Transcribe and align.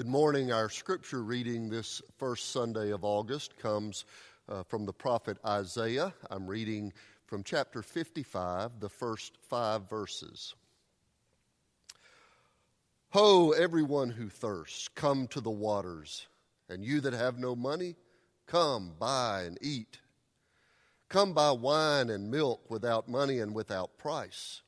Good 0.00 0.08
morning. 0.08 0.50
Our 0.50 0.70
scripture 0.70 1.22
reading 1.22 1.68
this 1.68 2.00
first 2.16 2.52
Sunday 2.52 2.90
of 2.90 3.04
August 3.04 3.58
comes 3.58 4.06
uh, 4.48 4.62
from 4.62 4.86
the 4.86 4.94
prophet 4.94 5.36
Isaiah. 5.44 6.14
I'm 6.30 6.46
reading 6.46 6.94
from 7.26 7.44
chapter 7.44 7.82
55, 7.82 8.80
the 8.80 8.88
first 8.88 9.36
five 9.42 9.90
verses. 9.90 10.54
Ho, 13.10 13.50
everyone 13.50 14.08
who 14.08 14.30
thirsts, 14.30 14.88
come 14.88 15.26
to 15.26 15.40
the 15.42 15.50
waters, 15.50 16.28
and 16.70 16.82
you 16.82 17.02
that 17.02 17.12
have 17.12 17.38
no 17.38 17.54
money, 17.54 17.96
come, 18.46 18.94
buy 18.98 19.42
and 19.42 19.58
eat. 19.60 19.98
Come 21.10 21.34
buy 21.34 21.50
wine 21.50 22.08
and 22.08 22.30
milk 22.30 22.70
without 22.70 23.06
money 23.06 23.38
and 23.38 23.54
without 23.54 23.98
price. 23.98 24.62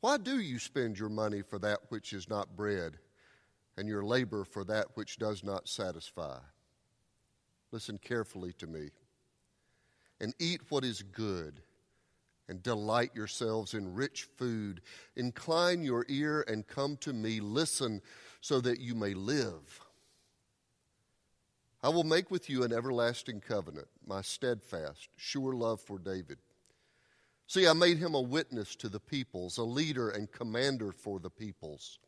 Why 0.00 0.16
do 0.16 0.40
you 0.40 0.58
spend 0.58 0.98
your 0.98 1.10
money 1.10 1.42
for 1.42 1.58
that 1.58 1.80
which 1.90 2.14
is 2.14 2.30
not 2.30 2.56
bread? 2.56 2.96
And 3.76 3.88
your 3.88 4.04
labor 4.04 4.44
for 4.44 4.64
that 4.64 4.86
which 4.94 5.18
does 5.18 5.44
not 5.44 5.68
satisfy. 5.68 6.38
Listen 7.72 7.98
carefully 7.98 8.52
to 8.54 8.66
me. 8.66 8.90
And 10.20 10.34
eat 10.38 10.62
what 10.70 10.84
is 10.84 11.02
good, 11.02 11.60
and 12.48 12.62
delight 12.62 13.10
yourselves 13.14 13.74
in 13.74 13.94
rich 13.94 14.28
food. 14.36 14.80
Incline 15.14 15.82
your 15.82 16.06
ear 16.08 16.44
and 16.48 16.66
come 16.66 16.96
to 16.98 17.12
me. 17.12 17.40
Listen 17.40 18.00
so 18.40 18.60
that 18.60 18.80
you 18.80 18.94
may 18.94 19.12
live. 19.14 19.80
I 21.82 21.88
will 21.88 22.04
make 22.04 22.30
with 22.30 22.48
you 22.48 22.64
an 22.64 22.72
everlasting 22.72 23.40
covenant, 23.40 23.88
my 24.06 24.22
steadfast, 24.22 25.08
sure 25.16 25.52
love 25.52 25.80
for 25.80 25.98
David. 25.98 26.38
See, 27.46 27.68
I 27.68 27.74
made 27.74 27.98
him 27.98 28.14
a 28.14 28.20
witness 28.20 28.74
to 28.76 28.88
the 28.88 28.98
peoples, 28.98 29.58
a 29.58 29.62
leader 29.62 30.10
and 30.10 30.30
commander 30.32 30.90
for 30.90 31.20
the 31.20 31.30
peoples. 31.30 31.98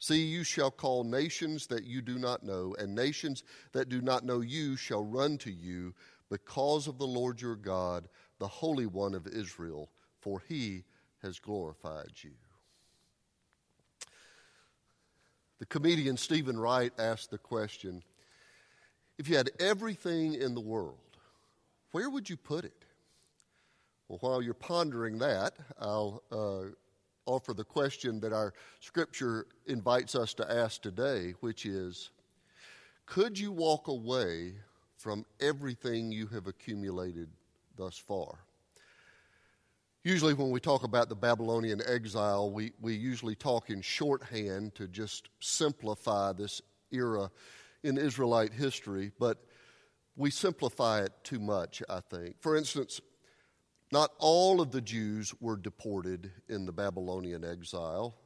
See, 0.00 0.22
you 0.22 0.44
shall 0.44 0.70
call 0.70 1.04
nations 1.04 1.66
that 1.66 1.84
you 1.84 2.00
do 2.00 2.18
not 2.18 2.42
know, 2.42 2.74
and 2.78 2.94
nations 2.94 3.44
that 3.72 3.90
do 3.90 4.00
not 4.00 4.24
know 4.24 4.40
you 4.40 4.74
shall 4.74 5.04
run 5.04 5.36
to 5.38 5.52
you 5.52 5.94
because 6.30 6.88
of 6.88 6.96
the 6.96 7.06
Lord 7.06 7.40
your 7.40 7.54
God, 7.54 8.08
the 8.38 8.48
Holy 8.48 8.86
One 8.86 9.14
of 9.14 9.26
Israel, 9.26 9.90
for 10.18 10.42
he 10.48 10.84
has 11.22 11.38
glorified 11.38 12.12
you. 12.22 12.30
The 15.58 15.66
comedian 15.66 16.16
Stephen 16.16 16.58
Wright 16.58 16.92
asked 16.98 17.30
the 17.30 17.36
question 17.36 18.02
if 19.18 19.28
you 19.28 19.36
had 19.36 19.50
everything 19.60 20.32
in 20.32 20.54
the 20.54 20.62
world, 20.62 20.96
where 21.92 22.08
would 22.08 22.30
you 22.30 22.38
put 22.38 22.64
it? 22.64 22.86
Well, 24.08 24.18
while 24.22 24.40
you're 24.40 24.54
pondering 24.54 25.18
that, 25.18 25.56
I'll 25.78 26.22
uh, 26.32 26.72
offer 27.30 27.54
the 27.54 27.64
question 27.64 28.20
that 28.20 28.32
our 28.32 28.52
scripture 28.80 29.46
invites 29.66 30.14
us 30.14 30.34
to 30.34 30.50
ask 30.50 30.82
today, 30.82 31.34
which 31.40 31.64
is 31.64 32.10
Could 33.06 33.38
you 33.38 33.52
walk 33.52 33.88
away 33.88 34.54
from 34.96 35.24
everything 35.40 36.12
you 36.12 36.26
have 36.28 36.46
accumulated 36.46 37.28
thus 37.76 37.96
far? 37.96 38.40
Usually, 40.02 40.34
when 40.34 40.50
we 40.50 40.60
talk 40.60 40.82
about 40.82 41.08
the 41.08 41.14
Babylonian 41.14 41.82
exile, 41.86 42.50
we, 42.50 42.72
we 42.80 42.94
usually 42.94 43.34
talk 43.34 43.68
in 43.68 43.82
shorthand 43.82 44.74
to 44.76 44.88
just 44.88 45.28
simplify 45.40 46.32
this 46.32 46.62
era 46.90 47.30
in 47.82 47.98
Israelite 47.98 48.52
history, 48.52 49.12
but 49.18 49.44
we 50.16 50.30
simplify 50.30 51.02
it 51.02 51.12
too 51.22 51.38
much, 51.38 51.82
I 51.88 52.00
think. 52.00 52.36
For 52.40 52.56
instance, 52.56 53.00
not 53.92 54.12
all 54.18 54.60
of 54.60 54.70
the 54.70 54.80
Jews 54.80 55.34
were 55.40 55.56
deported 55.56 56.30
in 56.48 56.64
the 56.64 56.72
Babylonian 56.72 57.44
exile, 57.44 58.16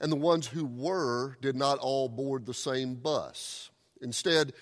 and 0.00 0.12
the 0.12 0.16
ones 0.16 0.46
who 0.46 0.66
were 0.66 1.36
did 1.40 1.56
not 1.56 1.78
all 1.78 2.08
board 2.08 2.44
the 2.44 2.54
same 2.54 2.96
bus. 2.96 3.70
Instead, 4.02 4.52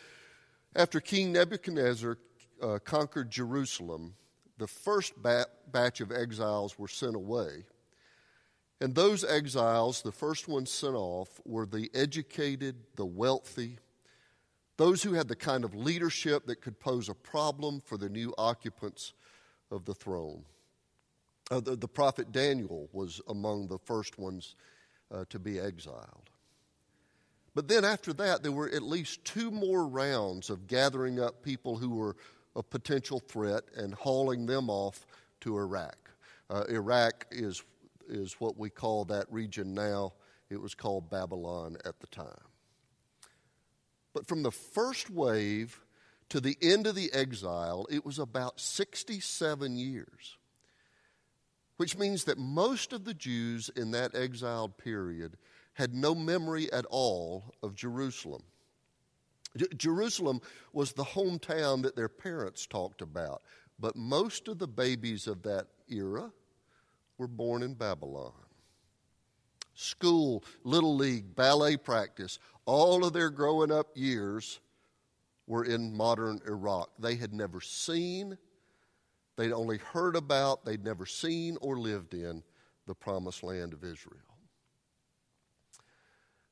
after 0.76 1.00
King 1.00 1.32
Nebuchadnezzar 1.32 2.18
uh, 2.62 2.78
conquered 2.84 3.30
Jerusalem, 3.30 4.14
the 4.58 4.66
first 4.68 5.20
bat- 5.20 5.72
batch 5.72 6.00
of 6.00 6.12
exiles 6.12 6.78
were 6.78 6.88
sent 6.88 7.16
away. 7.16 7.64
And 8.80 8.94
those 8.94 9.24
exiles, 9.24 10.02
the 10.02 10.12
first 10.12 10.46
ones 10.46 10.70
sent 10.70 10.94
off, 10.94 11.40
were 11.44 11.66
the 11.66 11.90
educated, 11.94 12.76
the 12.96 13.06
wealthy, 13.06 13.78
those 14.76 15.02
who 15.02 15.14
had 15.14 15.28
the 15.28 15.36
kind 15.36 15.64
of 15.64 15.74
leadership 15.74 16.46
that 16.46 16.60
could 16.60 16.78
pose 16.78 17.08
a 17.08 17.14
problem 17.14 17.80
for 17.80 17.96
the 17.96 18.08
new 18.08 18.34
occupants 18.36 19.14
of 19.70 19.84
the 19.84 19.94
throne. 19.94 20.44
Uh, 21.50 21.60
the, 21.60 21.76
the, 21.76 21.88
prophet 21.88 22.32
Daniel 22.32 22.88
was 22.92 23.20
among 23.28 23.68
the 23.68 23.78
first 23.78 24.18
ones 24.18 24.56
uh, 25.12 25.24
to 25.28 25.38
be 25.38 25.60
exiled. 25.60 26.30
But 27.54 27.68
then 27.68 27.84
after 27.84 28.12
that, 28.14 28.42
there 28.42 28.52
were 28.52 28.70
at 28.70 28.82
least 28.82 29.24
two 29.24 29.50
more 29.50 29.86
rounds 29.86 30.50
of 30.50 30.66
gathering 30.66 31.20
up 31.20 31.42
people 31.42 31.76
who 31.76 31.90
were 31.90 32.16
a 32.56 32.62
potential 32.62 33.20
threat 33.20 33.64
and 33.76 33.94
hauling 33.94 34.46
them 34.46 34.70
off 34.70 35.06
to 35.40 35.56
Iraq. 35.56 35.96
Uh, 36.50 36.64
Iraq 36.68 37.26
is, 37.30 37.62
is 38.08 38.34
what 38.34 38.58
we 38.58 38.70
call 38.70 39.04
that 39.04 39.26
region 39.30 39.74
now. 39.74 40.12
It 40.50 40.60
was 40.60 40.74
called 40.74 41.10
Babylon 41.10 41.76
at 41.84 42.00
the 42.00 42.06
time. 42.08 42.28
But 44.14 44.26
from 44.26 44.42
the 44.42 44.50
first 44.50 45.10
wave 45.10 45.80
to 46.30 46.40
the 46.40 46.56
end 46.60 46.86
of 46.86 46.94
the 46.94 47.12
exile, 47.12 47.86
it 47.90 48.04
was 48.04 48.18
about 48.18 48.60
67 48.60 49.76
years, 49.76 50.38
which 51.76 51.96
means 51.96 52.24
that 52.24 52.38
most 52.38 52.92
of 52.92 53.04
the 53.04 53.14
Jews 53.14 53.70
in 53.76 53.90
that 53.92 54.14
exiled 54.14 54.78
period 54.78 55.36
had 55.74 55.94
no 55.94 56.14
memory 56.14 56.72
at 56.72 56.86
all 56.86 57.54
of 57.62 57.74
Jerusalem. 57.74 58.42
J- 59.56 59.66
Jerusalem 59.76 60.40
was 60.72 60.92
the 60.92 61.04
hometown 61.04 61.82
that 61.82 61.96
their 61.96 62.08
parents 62.08 62.66
talked 62.66 63.02
about, 63.02 63.42
but 63.78 63.96
most 63.96 64.48
of 64.48 64.58
the 64.58 64.68
babies 64.68 65.26
of 65.26 65.42
that 65.42 65.66
era 65.88 66.30
were 67.18 67.28
born 67.28 67.62
in 67.62 67.74
Babylon. 67.74 68.32
School, 69.74 70.44
little 70.62 70.94
league, 70.94 71.34
ballet 71.34 71.76
practice, 71.76 72.38
all 72.64 73.04
of 73.04 73.12
their 73.12 73.30
growing 73.30 73.72
up 73.72 73.88
years 73.94 74.60
were 75.46 75.64
in 75.64 75.96
modern 75.96 76.40
Iraq. 76.46 76.90
They 76.98 77.16
had 77.16 77.32
never 77.32 77.60
seen, 77.60 78.38
they'd 79.36 79.52
only 79.52 79.78
heard 79.78 80.16
about, 80.16 80.64
they'd 80.64 80.84
never 80.84 81.06
seen 81.06 81.58
or 81.60 81.78
lived 81.78 82.14
in 82.14 82.42
the 82.86 82.94
promised 82.94 83.42
land 83.42 83.72
of 83.72 83.84
Israel. 83.84 84.20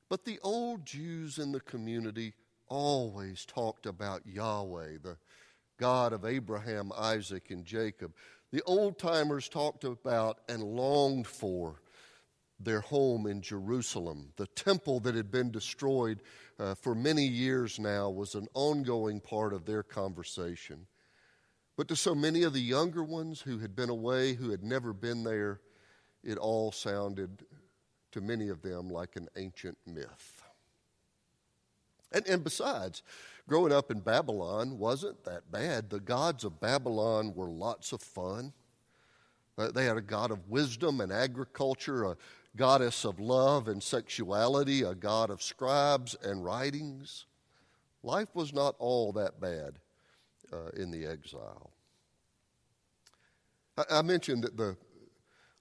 But 0.09 0.25
the 0.25 0.39
old 0.43 0.85
Jews 0.85 1.39
in 1.39 1.53
the 1.53 1.61
community 1.61 2.35
always 2.69 3.47
talked 3.47 3.87
about 3.87 4.27
Yahweh, 4.27 4.99
the 5.03 5.17
God 5.79 6.13
of 6.13 6.25
Abraham, 6.25 6.93
Isaac, 6.97 7.51
and 7.51 7.65
Jacob. 7.65 8.13
The 8.51 8.63
old 8.65 8.99
timers 8.99 9.49
talked 9.49 9.85
about 9.85 10.41
and 10.49 10.63
longed 10.63 11.27
for 11.27 11.81
their 12.65 12.81
home 12.81 13.27
in 13.27 13.41
Jerusalem. 13.41 14.33
The 14.37 14.47
temple 14.47 15.01
that 15.01 15.15
had 15.15 15.31
been 15.31 15.51
destroyed 15.51 16.21
uh, 16.59 16.75
for 16.75 16.95
many 16.95 17.27
years 17.27 17.79
now 17.79 18.11
was 18.11 18.35
an 18.35 18.49
ongoing 18.55 19.21
part 19.21 19.53
of 19.53 19.65
their 19.65 19.83
conversation. 19.83 20.87
But 21.77 21.89
to 21.89 21.97
so 21.97 22.15
many 22.15 22.43
of 22.43 22.53
the 22.53 22.61
younger 22.61 23.03
ones 23.03 23.41
who 23.41 23.59
had 23.59 23.75
been 23.75 23.89
away, 23.91 24.35
who 24.35 24.51
had 24.51 24.63
never 24.63 24.93
been 24.93 25.25
there, 25.25 25.61
it 26.23 26.39
all 26.39 26.71
sounded 26.71 27.45
to 28.13 28.21
many 28.21 28.49
of 28.49 28.63
them 28.63 28.89
like 28.89 29.17
an 29.17 29.29
ancient 29.37 29.79
myth. 29.87 30.43
And, 32.13 32.27
and 32.29 32.45
besides, 32.45 33.03
growing 33.49 33.73
up 33.73 33.91
in 33.91 34.01
Babylon 34.01 34.79
wasn't 34.79 35.25
that 35.25 35.51
bad. 35.51 35.91
The 35.91 36.01
gods 36.01 36.45
of 36.45 36.61
Babylon 36.61 37.35
were 37.35 37.49
lots 37.49 37.93
of 37.93 38.03
fun. 38.03 38.53
Uh, 39.59 39.71
they 39.71 39.85
had 39.85 39.97
a 39.97 40.03
god 40.03 40.31
of 40.31 40.49
wisdom 40.49 41.01
and 41.01 41.13
agriculture, 41.13 42.05
a 42.05 42.17
goddess 42.57 43.05
of 43.05 43.19
love 43.19 43.69
and 43.69 43.83
sexuality, 43.83 44.83
a 44.83 44.95
god 44.95 45.31
of 45.31 45.43
scribes 45.43 46.17
and 46.23 46.45
writings. 46.45 47.27
Life 48.03 48.29
was 48.35 48.53
not 48.53 48.75
all 48.79 49.13
that 49.13 49.41
bad 49.41 49.79
uh, 50.53 50.69
in 50.77 50.91
the 50.91 51.07
exile. 51.07 51.71
I, 53.77 53.85
I 53.91 54.03
mentioned 54.03 54.45
that 54.45 54.57
the 54.57 54.77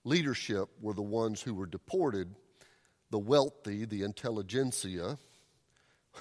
leadership 0.03 0.69
were 0.81 0.93
the 0.93 1.01
ones 1.01 1.41
who 1.41 1.53
were 1.53 1.67
deported, 1.67 2.35
the 3.09 3.19
wealthy, 3.19 3.85
the 3.85 4.03
intelligentsia. 4.03 5.17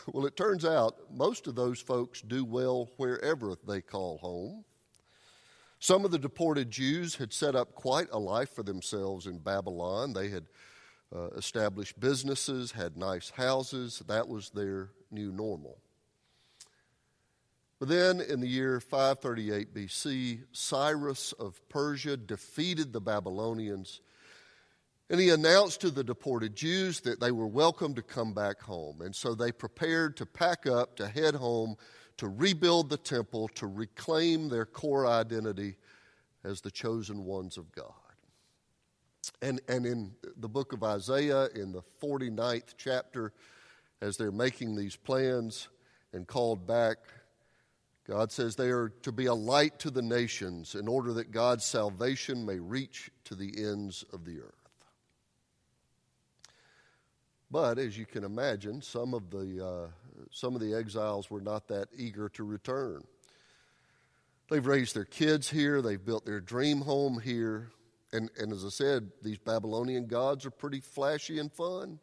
Well, 0.06 0.24
it 0.24 0.36
turns 0.36 0.64
out 0.64 0.94
most 1.12 1.48
of 1.48 1.56
those 1.56 1.80
folks 1.80 2.20
do 2.22 2.44
well 2.44 2.92
wherever 2.96 3.56
they 3.66 3.80
call 3.80 4.18
home. 4.18 4.64
Some 5.80 6.04
of 6.04 6.10
the 6.10 6.18
deported 6.18 6.70
Jews 6.70 7.16
had 7.16 7.32
set 7.32 7.56
up 7.56 7.74
quite 7.74 8.08
a 8.12 8.18
life 8.18 8.50
for 8.50 8.62
themselves 8.62 9.26
in 9.26 9.38
Babylon. 9.38 10.12
They 10.12 10.28
had 10.28 10.44
uh, 11.14 11.30
established 11.30 11.98
businesses, 11.98 12.72
had 12.72 12.96
nice 12.96 13.30
houses. 13.30 14.02
That 14.06 14.28
was 14.28 14.50
their 14.50 14.90
new 15.10 15.32
normal. 15.32 15.78
But 17.78 17.88
then 17.88 18.20
in 18.20 18.40
the 18.40 18.46
year 18.46 18.78
538 18.78 19.74
BC, 19.74 20.42
Cyrus 20.52 21.32
of 21.32 21.66
Persia 21.70 22.18
defeated 22.18 22.92
the 22.92 23.00
Babylonians 23.00 24.00
and 25.10 25.18
he 25.18 25.30
announced 25.30 25.80
to 25.80 25.90
the 25.90 26.04
deported 26.04 26.54
Jews 26.54 27.00
that 27.00 27.18
they 27.18 27.32
were 27.32 27.48
welcome 27.48 27.94
to 27.96 28.02
come 28.02 28.32
back 28.32 28.60
home. 28.60 29.02
And 29.02 29.14
so 29.14 29.34
they 29.34 29.50
prepared 29.50 30.16
to 30.18 30.24
pack 30.24 30.68
up, 30.68 30.94
to 30.96 31.08
head 31.08 31.34
home, 31.34 31.74
to 32.20 32.28
rebuild 32.28 32.90
the 32.90 32.98
temple, 32.98 33.48
to 33.48 33.66
reclaim 33.66 34.50
their 34.50 34.66
core 34.66 35.06
identity 35.06 35.74
as 36.44 36.60
the 36.60 36.70
chosen 36.70 37.24
ones 37.24 37.56
of 37.56 37.72
God. 37.72 37.94
And, 39.40 39.58
and 39.68 39.86
in 39.86 40.12
the 40.36 40.48
book 40.48 40.74
of 40.74 40.82
Isaiah, 40.82 41.48
in 41.54 41.72
the 41.72 41.80
49th 42.02 42.74
chapter, 42.76 43.32
as 44.02 44.18
they're 44.18 44.30
making 44.30 44.76
these 44.76 44.96
plans 44.96 45.68
and 46.12 46.26
called 46.26 46.66
back, 46.66 46.98
God 48.06 48.30
says 48.30 48.54
they 48.54 48.68
are 48.68 48.90
to 49.00 49.12
be 49.12 49.24
a 49.24 49.34
light 49.34 49.78
to 49.78 49.90
the 49.90 50.02
nations 50.02 50.74
in 50.74 50.88
order 50.88 51.14
that 51.14 51.30
God's 51.30 51.64
salvation 51.64 52.44
may 52.44 52.58
reach 52.58 53.10
to 53.24 53.34
the 53.34 53.50
ends 53.56 54.04
of 54.12 54.26
the 54.26 54.40
earth. 54.40 54.52
But 57.50 57.78
as 57.78 57.96
you 57.96 58.04
can 58.04 58.24
imagine, 58.24 58.82
some 58.82 59.14
of 59.14 59.30
the, 59.30 59.66
uh, 59.66 59.88
some 60.30 60.54
of 60.54 60.60
the 60.60 60.74
exiles 60.74 61.30
were 61.30 61.40
not 61.40 61.68
that 61.68 61.88
eager 61.96 62.28
to 62.30 62.44
return. 62.44 63.02
They've 64.50 64.66
raised 64.66 64.96
their 64.96 65.04
kids 65.04 65.48
here, 65.48 65.80
they've 65.80 66.04
built 66.04 66.26
their 66.26 66.40
dream 66.40 66.80
home 66.80 67.20
here. 67.20 67.70
And, 68.12 68.28
and 68.38 68.52
as 68.52 68.64
I 68.64 68.70
said, 68.70 69.10
these 69.22 69.38
Babylonian 69.38 70.06
gods 70.06 70.44
are 70.44 70.50
pretty 70.50 70.80
flashy 70.80 71.38
and 71.38 71.52
fun. 71.52 72.00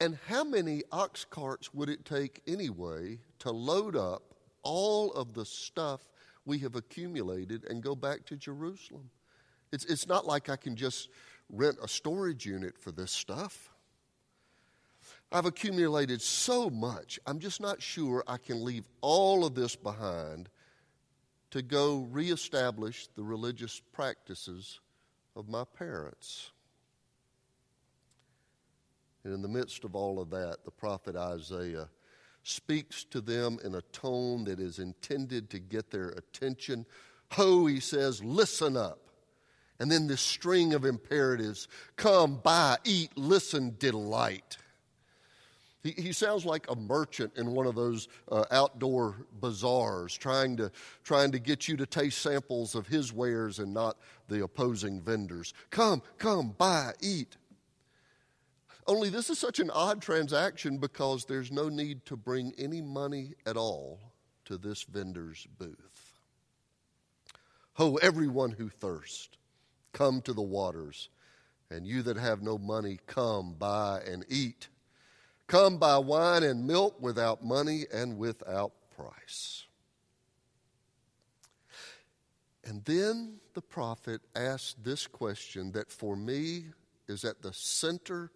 And 0.00 0.18
how 0.26 0.42
many 0.42 0.82
ox 0.90 1.24
carts 1.24 1.72
would 1.72 1.88
it 1.88 2.04
take 2.04 2.42
anyway 2.48 3.18
to 3.40 3.52
load 3.52 3.94
up 3.94 4.34
all 4.64 5.12
of 5.12 5.34
the 5.34 5.44
stuff 5.44 6.00
we 6.44 6.58
have 6.58 6.74
accumulated 6.74 7.64
and 7.70 7.82
go 7.82 7.94
back 7.94 8.26
to 8.26 8.36
Jerusalem? 8.36 9.10
It's, 9.70 9.84
it's 9.84 10.08
not 10.08 10.26
like 10.26 10.48
I 10.48 10.56
can 10.56 10.74
just 10.74 11.08
rent 11.48 11.78
a 11.82 11.86
storage 11.86 12.44
unit 12.44 12.78
for 12.78 12.90
this 12.90 13.12
stuff. 13.12 13.71
I've 15.32 15.46
accumulated 15.46 16.20
so 16.20 16.68
much, 16.68 17.18
I'm 17.26 17.38
just 17.38 17.60
not 17.60 17.80
sure 17.80 18.22
I 18.26 18.36
can 18.36 18.64
leave 18.64 18.84
all 19.00 19.44
of 19.44 19.54
this 19.54 19.74
behind 19.74 20.48
to 21.50 21.62
go 21.62 22.06
reestablish 22.10 23.08
the 23.14 23.22
religious 23.22 23.80
practices 23.92 24.80
of 25.36 25.48
my 25.48 25.64
parents. 25.64 26.50
And 29.24 29.32
in 29.32 29.42
the 29.42 29.48
midst 29.48 29.84
of 29.84 29.94
all 29.94 30.20
of 30.20 30.30
that, 30.30 30.64
the 30.64 30.70
prophet 30.70 31.16
Isaiah 31.16 31.88
speaks 32.42 33.04
to 33.04 33.20
them 33.20 33.58
in 33.64 33.74
a 33.76 33.82
tone 33.92 34.44
that 34.44 34.58
is 34.58 34.78
intended 34.78 35.48
to 35.50 35.58
get 35.58 35.90
their 35.90 36.08
attention. 36.10 36.84
Ho, 37.32 37.66
he 37.66 37.80
says, 37.80 38.22
listen 38.22 38.76
up. 38.76 38.98
And 39.78 39.90
then 39.90 40.06
this 40.06 40.20
string 40.20 40.74
of 40.74 40.84
imperatives 40.84 41.68
come, 41.96 42.36
buy, 42.36 42.78
eat, 42.84 43.10
listen, 43.16 43.76
delight. 43.78 44.56
He, 45.82 45.90
he 45.90 46.12
sounds 46.12 46.44
like 46.44 46.70
a 46.70 46.76
merchant 46.76 47.32
in 47.36 47.50
one 47.50 47.66
of 47.66 47.74
those 47.74 48.08
uh, 48.30 48.44
outdoor 48.50 49.26
bazaars 49.40 50.16
trying 50.16 50.56
to, 50.58 50.70
trying 51.02 51.32
to 51.32 51.38
get 51.38 51.66
you 51.66 51.76
to 51.76 51.86
taste 51.86 52.18
samples 52.18 52.74
of 52.74 52.86
his 52.86 53.12
wares 53.12 53.58
and 53.58 53.74
not 53.74 53.96
the 54.28 54.44
opposing 54.44 55.00
vendors. 55.00 55.54
Come, 55.70 56.02
come, 56.18 56.54
buy, 56.56 56.92
eat. 57.00 57.36
Only 58.86 59.10
this 59.10 59.30
is 59.30 59.38
such 59.38 59.60
an 59.60 59.70
odd 59.70 60.00
transaction 60.02 60.78
because 60.78 61.24
there's 61.24 61.52
no 61.52 61.68
need 61.68 62.04
to 62.06 62.16
bring 62.16 62.52
any 62.58 62.80
money 62.80 63.34
at 63.46 63.56
all 63.56 64.00
to 64.44 64.58
this 64.58 64.82
vendor's 64.82 65.46
booth. 65.58 66.20
Oh, 67.78 67.96
everyone 67.96 68.52
who 68.52 68.68
thirsts. 68.68 69.30
Come 69.92 70.20
to 70.22 70.32
the 70.32 70.42
waters. 70.42 71.08
And 71.70 71.86
you 71.86 72.02
that 72.02 72.16
have 72.16 72.42
no 72.42 72.58
money, 72.58 72.98
come, 73.06 73.54
buy 73.58 74.02
and 74.06 74.24
eat. 74.28 74.68
Come 75.52 75.76
buy 75.76 75.98
wine 75.98 76.44
and 76.44 76.66
milk 76.66 76.96
without 76.98 77.44
money 77.44 77.84
and 77.92 78.16
without 78.16 78.72
price. 78.96 79.66
And 82.64 82.82
then 82.86 83.38
the 83.52 83.60
prophet 83.60 84.22
asked 84.34 84.82
this 84.82 85.06
question 85.06 85.72
that 85.72 85.90
for 85.92 86.16
me 86.16 86.68
is 87.06 87.26
at 87.26 87.42
the 87.42 87.52
center 87.52 88.30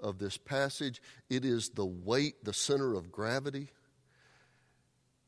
of 0.00 0.18
this 0.18 0.36
passage. 0.36 1.00
It 1.30 1.44
is 1.44 1.68
the 1.68 1.86
weight, 1.86 2.44
the 2.44 2.52
center 2.52 2.94
of 2.94 3.12
gravity. 3.12 3.68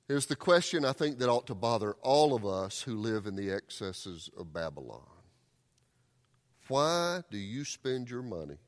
Here's 0.09 0.27
the 0.27 0.35
question 0.35 0.85
I 0.85 0.93
think 0.93 1.21
that 1.21 1.29
ought 1.29 1.47
to 1.47 1.55
bother 1.55 1.93
all 2.03 2.35
of 2.35 2.45
us 2.45 2.83
who 2.83 2.97
live 2.97 3.29
in 3.29 3.37
the 3.37 3.53
excesses 3.53 4.29
of 4.37 4.53
Babylon. 4.53 5.07
Why 6.67 7.23
do 7.31 7.39
you 7.39 7.65
spend 7.65 8.11
your 8.11 8.23
money 8.23 8.59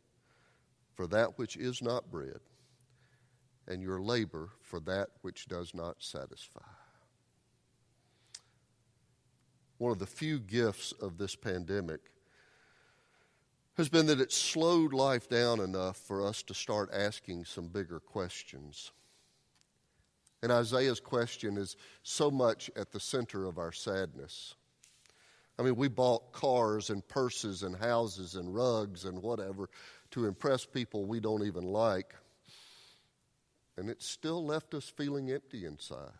for 0.95 1.09
that 1.09 1.39
which 1.41 1.57
is 1.57 1.83
not 1.83 2.09
bread, 2.09 2.39
and 3.73 3.83
your 3.83 4.01
labor 4.01 4.51
for 4.61 4.81
that 4.81 5.09
which 5.23 5.47
does 5.47 5.75
not 5.75 5.97
satisfy? 5.99 6.61
One 9.79 9.91
of 9.91 9.99
the 9.99 10.07
few 10.07 10.39
gifts 10.39 10.93
of 11.01 11.19
this 11.19 11.35
pandemic 11.35 12.01
has 13.75 13.89
been 13.89 14.07
that 14.07 14.21
it 14.21 14.31
slowed 14.31 14.93
life 14.93 15.29
down 15.29 15.59
enough 15.59 15.97
for 15.97 16.25
us 16.25 16.43
to 16.45 16.55
start 16.55 16.91
asking 16.93 17.47
some 17.47 17.69
bigger 17.69 17.99
questions. 17.99 18.93
And 20.43 20.53
Isaiah's 20.53 21.01
question 21.01 21.57
is 21.57 21.77
so 22.03 22.31
much 22.31 22.71
at 22.77 22.93
the 22.93 23.01
center 23.01 23.47
of 23.47 23.59
our 23.59 23.73
sadness. 23.73 24.55
I 25.59 25.63
mean, 25.63 25.77
we 25.77 25.89
bought 25.89 26.33
cars 26.33 26.91
and 26.91 27.07
purses 27.09 27.63
and 27.63 27.77
houses 27.77 28.35
and 28.35 28.55
rugs 28.55 29.05
and 29.05 29.23
whatever 29.23 29.71
to 30.11 30.27
impress 30.27 30.65
people 30.65 31.07
we 31.07 31.21
don't 31.21 31.45
even 31.45 31.65
like. 31.65 32.15
And 33.77 33.89
it 33.89 34.03
still 34.03 34.45
left 34.45 34.75
us 34.75 34.89
feeling 34.89 35.31
empty 35.31 35.65
inside. 35.65 36.11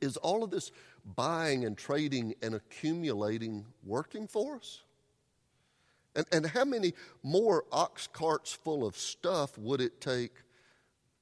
Is 0.00 0.16
all 0.16 0.42
of 0.42 0.50
this 0.50 0.72
buying 1.04 1.64
and 1.64 1.76
trading 1.76 2.34
and 2.42 2.54
accumulating 2.54 3.66
working 3.84 4.26
for 4.26 4.56
us? 4.56 4.82
And, 6.14 6.26
and 6.32 6.46
how 6.46 6.64
many 6.64 6.94
more 7.22 7.64
ox 7.70 8.08
carts 8.10 8.52
full 8.52 8.86
of 8.86 8.96
stuff 8.96 9.56
would 9.58 9.80
it 9.80 10.00
take 10.00 10.32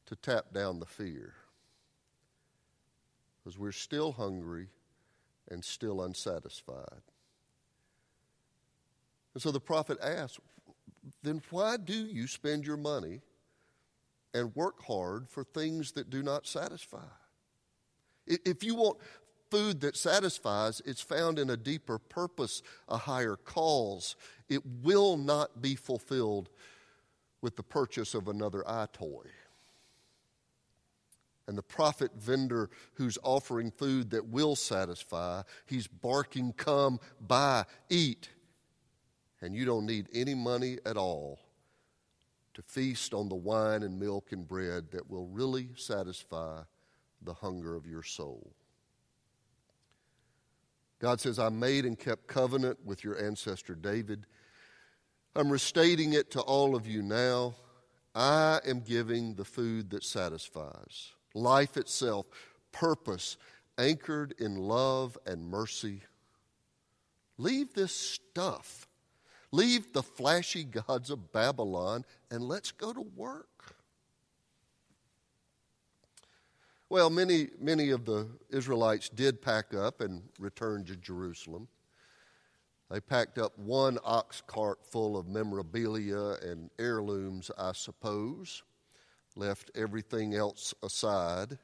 to 0.07 0.17
tap 0.17 0.53
down 0.53 0.79
the 0.79 0.87
fear? 0.87 1.35
Because 3.39 3.59
we're 3.59 3.73
still 3.73 4.13
hungry 4.13 4.69
and 5.51 5.65
still 5.65 6.03
unsatisfied. 6.03 7.03
And 9.35 9.43
so 9.43 9.51
the 9.51 9.61
prophet 9.61 9.99
asks, 10.01 10.39
then 11.23 11.43
why 11.51 11.77
do 11.77 11.93
you 11.93 12.27
spend 12.27 12.65
your 12.65 12.77
money 12.77 13.21
and 14.35 14.55
work 14.55 14.83
hard 14.83 15.29
for 15.29 15.45
things 15.45 15.93
that 15.93 16.11
do 16.11 16.23
not 16.23 16.47
satisfy? 16.47 17.07
If 18.27 18.63
you 18.65 18.75
want 18.75 18.99
food 19.51 19.81
that 19.83 19.97
satisfies, 19.97 20.83
it's 20.85 21.01
found 21.01 21.39
in 21.39 21.51
a 21.51 21.57
deeper 21.57 21.99
purpose, 21.99 22.63
a 22.89 22.97
higher 22.97 23.37
cause. 23.37 24.17
It 24.49 24.63
will 24.83 25.17
not 25.17 25.63
be 25.63 25.75
fulfilled 25.75 26.51
with 27.41 27.57
the 27.57 27.63
purchase 27.63 28.15
of 28.15 28.29
another 28.29 28.69
eye 28.69 28.89
toy 28.93 29.31
and 31.47 31.59
the 31.59 31.63
prophet 31.63 32.11
vendor 32.19 32.71
who's 32.95 33.19
offering 33.23 33.71
food 33.71 34.11
that 34.11 34.27
will 34.29 34.57
satisfy, 34.57 35.43
he's 35.67 35.87
barking, 35.87 36.53
Come, 36.57 36.99
buy, 37.21 37.65
eat. 37.91 38.29
And 39.41 39.55
you 39.55 39.65
don't 39.65 39.87
need 39.87 40.09
any 40.15 40.35
money 40.35 40.79
at 40.87 40.97
all 40.97 41.39
to 42.55 42.63
feast 42.63 43.13
on 43.13 43.29
the 43.29 43.35
wine 43.35 43.83
and 43.83 43.99
milk 43.99 44.33
and 44.33 44.47
bread 44.47 44.91
that 44.93 45.11
will 45.11 45.27
really 45.27 45.69
satisfy 45.77 46.63
the 47.23 47.35
hunger 47.35 47.75
of 47.75 47.87
your 47.87 48.03
soul. 48.03 48.53
God 51.01 51.21
says, 51.21 51.39
I 51.39 51.49
made 51.49 51.85
and 51.85 51.99
kept 51.99 52.27
covenant 52.27 52.79
with 52.85 53.05
your 53.05 53.23
ancestor 53.23 53.75
David. 53.75 54.27
I'm 55.37 55.51
restating 55.51 56.13
it 56.13 56.31
to 56.33 56.41
all 56.41 56.77
of 56.77 56.87
you 56.87 57.03
now. 57.03 57.55
I 58.15 58.61
am 58.67 58.81
giving 58.81 59.35
the 59.35 59.45
food 59.45 59.91
that 59.91 60.05
satisfies 60.05 61.13
life 61.35 61.77
itself, 61.77 62.27
purpose, 62.71 63.37
anchored 63.77 64.35
in 64.39 64.57
love 64.57 65.19
and 65.27 65.49
mercy. 65.49 66.03
Leave 67.39 67.75
this 67.75 67.95
stuff. 67.95 68.87
Leave 69.55 69.93
the 69.93 70.03
flashy 70.03 70.65
gods 70.65 71.11
of 71.11 71.31
Babylon 71.31 72.05
and 72.29 72.43
let's 72.43 72.73
go 72.73 72.93
to 72.93 73.07
work. 73.15 73.77
Well, 76.89 77.09
many, 77.09 77.51
many 77.61 77.91
of 77.91 78.05
the 78.05 78.27
Israelites 78.51 79.09
did 79.09 79.41
pack 79.41 79.73
up 79.73 80.01
and 80.01 80.25
return 80.41 80.85
to 80.87 80.97
Jerusalem. 80.97 81.69
They 82.91 82.99
packed 82.99 83.39
up 83.39 83.57
one 83.57 83.97
ox 84.03 84.43
cart 84.45 84.85
full 84.85 85.17
of 85.17 85.29
memorabilia 85.29 86.33
and 86.43 86.69
heirlooms, 86.81 87.49
I 87.57 87.75
suppose, 87.75 88.65
left 89.37 89.71
everything 89.77 90.35
else 90.35 90.75
aside. 90.83 91.59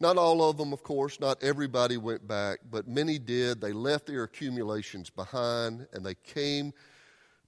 Not 0.00 0.16
all 0.16 0.48
of 0.48 0.56
them, 0.56 0.72
of 0.72 0.82
course, 0.82 1.18
not 1.18 1.42
everybody 1.42 1.96
went 1.96 2.26
back, 2.26 2.60
but 2.70 2.86
many 2.86 3.18
did. 3.18 3.60
They 3.60 3.72
left 3.72 4.06
their 4.06 4.22
accumulations 4.22 5.10
behind 5.10 5.88
and 5.92 6.06
they 6.06 6.14
came 6.14 6.72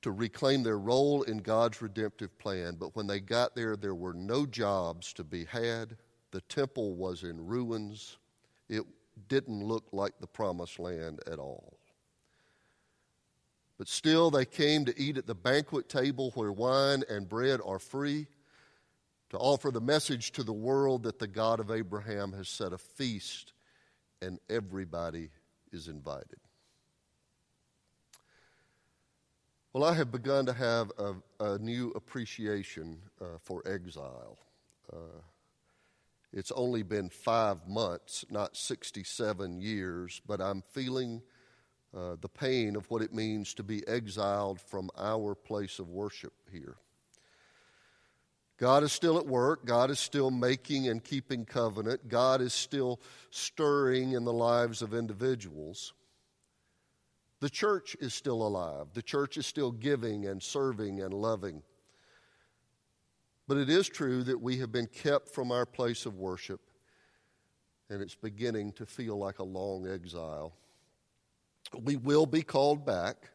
to 0.03 0.11
reclaim 0.11 0.63
their 0.63 0.79
role 0.79 1.23
in 1.23 1.39
God's 1.39 1.81
redemptive 1.81 2.37
plan. 2.39 2.77
But 2.79 2.97
when 2.97 3.07
they 3.07 3.21
got 3.21 3.55
there, 3.55 3.77
there 3.77 3.95
were 3.95 4.15
no 4.15 4.47
jobs 4.47 5.13
to 5.13 5.25
be 5.25 5.45
had. 5.45 5.97
The 6.33 6.41
temple 6.43 6.95
was 6.95 7.23
in 7.23 7.47
ruins. 7.47 8.17
It 8.69 8.83
didn't 9.29 9.65
look 9.65 9.85
like 9.93 10.19
the 10.19 10.27
promised 10.27 10.79
land 10.79 11.21
at 11.31 11.39
all. 11.39 11.77
But 13.79 13.89
still, 13.89 14.31
they 14.31 14.45
came 14.45 14.85
to 14.87 15.01
eat 15.01 15.19
at 15.19 15.27
the 15.27 15.35
banquet 15.35 15.89
table 15.89 16.33
where 16.35 16.53
wine 16.53 17.05
and 17.09 17.29
bread 17.29 17.61
are 17.65 17.79
free 17.79 18.27
to 19.31 19.39
offer 19.39 19.71
the 19.71 19.81
message 19.81 20.33
to 20.33 20.43
the 20.43 20.53
world 20.53 21.05
that 21.05 21.19
the 21.19 21.27
God 21.27 21.61
of 21.61 21.71
Abraham 21.71 22.33
has 22.33 22.49
set 22.49 22.73
a 22.73 22.79
feast 22.79 23.53
and 24.21 24.39
everybody 24.49 25.31
is 25.73 25.89
invited. 25.89 26.39
Well, 29.73 29.85
I 29.85 29.95
have 29.95 30.11
begun 30.11 30.47
to 30.47 30.53
have 30.53 30.91
a, 30.99 31.15
a 31.39 31.59
new 31.59 31.93
appreciation 31.95 32.99
uh, 33.21 33.39
for 33.41 33.63
exile. 33.67 34.39
Uh, 34.93 35.21
it's 36.33 36.51
only 36.51 36.83
been 36.83 37.09
five 37.09 37.69
months, 37.69 38.25
not 38.31 38.57
67 38.57 39.61
years, 39.61 40.21
but 40.27 40.41
I'm 40.41 40.63
feeling 40.73 41.23
uh, 41.97 42.17
the 42.21 42.29
pain 42.29 42.75
of 42.75 42.91
what 42.91 43.03
it 43.03 43.15
means 43.15 43.55
to 43.55 43.63
be 43.63 43.87
exiled 43.87 44.61
from 44.61 44.91
our 44.99 45.37
place 45.37 45.79
of 45.79 45.89
worship 45.89 46.33
here. 46.51 46.77
God 48.61 48.83
is 48.83 48.93
still 48.93 49.17
at 49.19 49.27
work. 49.27 49.65
God 49.65 49.91
is 49.91 49.99
still 49.99 50.31
making 50.31 50.87
and 50.87 51.03
keeping 51.03 51.47
covenant. 51.47 52.09
God 52.09 52.43
is 52.43 52.53
still 52.53 53.01
stirring 53.31 54.13
in 54.13 54.25
the 54.25 54.35
lives 54.35 54.83
of 54.83 54.93
individuals. 54.93 55.95
The 57.41 57.49
church 57.49 57.97
is 58.01 58.13
still 58.13 58.47
alive. 58.47 58.89
The 58.93 59.03
church 59.03 59.39
is 59.39 59.47
still 59.47 59.73
giving 59.73 60.27
and 60.27 60.43
serving 60.43 61.01
and 61.01 61.15
loving. 61.15 61.63
But 63.49 63.57
it 63.57 63.71
is 63.71 63.89
true 63.89 64.23
that 64.25 64.43
we 64.43 64.59
have 64.59 64.71
been 64.71 64.87
kept 64.87 65.31
from 65.31 65.51
our 65.51 65.65
place 65.65 66.05
of 66.05 66.19
worship, 66.19 66.61
and 67.89 68.03
it's 68.03 68.15
beginning 68.15 68.73
to 68.73 68.85
feel 68.85 69.17
like 69.17 69.39
a 69.39 69.45
long 69.45 69.89
exile. 69.89 70.53
We 71.83 71.97
will 71.97 72.27
be 72.27 72.43
called 72.43 72.85
back. 72.85 73.31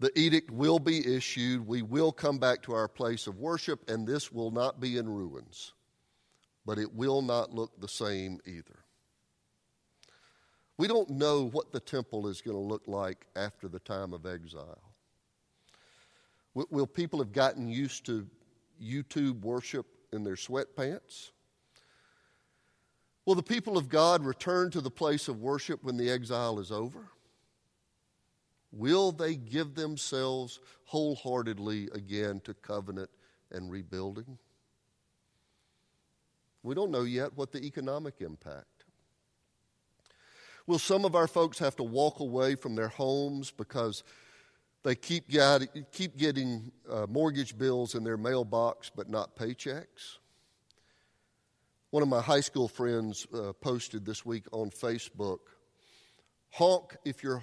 The 0.00 0.16
edict 0.16 0.50
will 0.50 0.78
be 0.78 1.16
issued. 1.16 1.66
We 1.66 1.82
will 1.82 2.12
come 2.12 2.38
back 2.38 2.62
to 2.62 2.72
our 2.72 2.88
place 2.88 3.26
of 3.26 3.38
worship, 3.38 3.88
and 3.90 4.06
this 4.06 4.30
will 4.30 4.50
not 4.50 4.80
be 4.80 4.96
in 4.96 5.08
ruins. 5.08 5.72
But 6.64 6.78
it 6.78 6.94
will 6.94 7.22
not 7.22 7.52
look 7.52 7.80
the 7.80 7.88
same 7.88 8.38
either. 8.46 8.84
We 10.76 10.86
don't 10.86 11.10
know 11.10 11.48
what 11.48 11.72
the 11.72 11.80
temple 11.80 12.28
is 12.28 12.40
going 12.40 12.56
to 12.56 12.62
look 12.62 12.86
like 12.86 13.26
after 13.34 13.66
the 13.66 13.80
time 13.80 14.12
of 14.12 14.24
exile. 14.24 14.82
Will 16.54 16.86
people 16.86 17.18
have 17.18 17.32
gotten 17.32 17.68
used 17.68 18.06
to 18.06 18.26
YouTube 18.82 19.40
worship 19.40 19.86
in 20.12 20.22
their 20.22 20.36
sweatpants? 20.36 21.30
Will 23.26 23.34
the 23.34 23.42
people 23.42 23.76
of 23.76 23.88
God 23.88 24.24
return 24.24 24.70
to 24.70 24.80
the 24.80 24.90
place 24.90 25.28
of 25.28 25.40
worship 25.40 25.82
when 25.82 25.96
the 25.96 26.10
exile 26.10 26.58
is 26.60 26.70
over? 26.70 27.08
Will 28.70 29.12
they 29.12 29.34
give 29.34 29.74
themselves 29.74 30.60
wholeheartedly 30.84 31.88
again 31.92 32.40
to 32.44 32.54
covenant 32.54 33.10
and 33.50 33.70
rebuilding? 33.70 34.38
We 36.62 36.74
don't 36.74 36.90
know 36.90 37.02
yet 37.02 37.36
what 37.36 37.52
the 37.52 37.64
economic 37.64 38.20
impact. 38.20 38.84
Will 40.66 40.78
some 40.78 41.06
of 41.06 41.14
our 41.14 41.26
folks 41.26 41.58
have 41.60 41.76
to 41.76 41.82
walk 41.82 42.20
away 42.20 42.54
from 42.54 42.74
their 42.74 42.88
homes 42.88 43.50
because 43.50 44.04
they 44.82 44.94
keep, 44.94 45.30
keep 45.92 46.18
getting 46.18 46.70
uh, 46.90 47.06
mortgage 47.08 47.56
bills 47.56 47.94
in 47.94 48.04
their 48.04 48.18
mailbox 48.18 48.90
but 48.94 49.08
not 49.08 49.34
paychecks? 49.34 50.18
One 51.90 52.02
of 52.02 52.08
my 52.10 52.20
high 52.20 52.40
school 52.40 52.68
friends 52.68 53.26
uh, 53.32 53.54
posted 53.54 54.04
this 54.04 54.26
week 54.26 54.44
on 54.52 54.68
Facebook 54.68 55.38
honk 56.50 56.96
if 57.04 57.22
your 57.22 57.42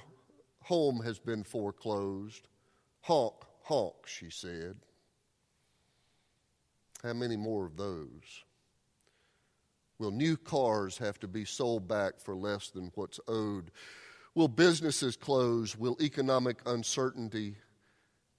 home 0.66 1.00
has 1.04 1.20
been 1.20 1.44
foreclosed. 1.44 2.48
Honk, 3.02 3.36
honk, 3.64 3.94
she 4.08 4.32
said. 4.32 4.76
How 7.04 7.14
many 7.14 7.38
more 7.38 7.68
of 7.68 7.78
those? 7.78 8.44
Will 10.00 10.10
new 10.10 10.36
cars 10.36 10.98
have 10.98 11.20
to 11.20 11.28
be 11.28 11.46
sold 11.46 11.88
back 11.88 12.20
for 12.20 12.36
less 12.36 12.70
than 12.70 12.92
what's 12.96 13.20
owed? 13.28 13.70
Will 14.34 14.48
businesses 14.48 15.16
close? 15.16 15.78
Will 15.78 15.96
economic 16.02 16.58
uncertainty 16.66 17.58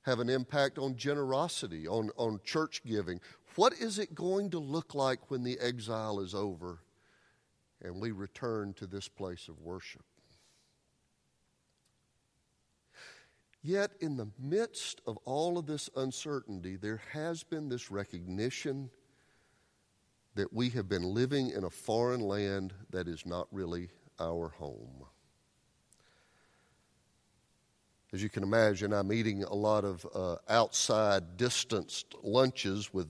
have 0.02 0.18
an 0.18 0.28
impact 0.28 0.78
on 0.78 0.96
generosity, 0.96 1.86
on, 1.86 2.10
on 2.16 2.40
church 2.44 2.82
giving? 2.84 3.20
What 3.54 3.72
is 3.74 4.00
it 4.00 4.16
going 4.16 4.50
to 4.50 4.58
look 4.58 4.96
like 4.96 5.30
when 5.30 5.44
the 5.44 5.60
exile 5.60 6.18
is 6.18 6.34
over 6.34 6.80
and 7.80 8.00
we 8.00 8.10
return 8.10 8.74
to 8.74 8.86
this 8.88 9.06
place 9.06 9.46
of 9.46 9.60
worship? 9.60 10.04
Yet, 13.66 13.90
in 13.98 14.16
the 14.16 14.28
midst 14.38 15.00
of 15.08 15.18
all 15.24 15.58
of 15.58 15.66
this 15.66 15.90
uncertainty, 15.96 16.76
there 16.76 17.02
has 17.10 17.42
been 17.42 17.68
this 17.68 17.90
recognition 17.90 18.90
that 20.36 20.52
we 20.52 20.70
have 20.70 20.88
been 20.88 21.02
living 21.02 21.50
in 21.50 21.64
a 21.64 21.70
foreign 21.70 22.20
land 22.20 22.74
that 22.90 23.08
is 23.08 23.26
not 23.26 23.48
really 23.50 23.88
our 24.20 24.50
home. 24.50 25.04
As 28.12 28.22
you 28.22 28.28
can 28.28 28.44
imagine, 28.44 28.92
I'm 28.92 29.12
eating 29.12 29.42
a 29.42 29.52
lot 29.52 29.84
of 29.84 30.06
uh, 30.14 30.36
outside 30.48 31.36
distanced 31.36 32.14
lunches 32.22 32.94
with 32.94 33.08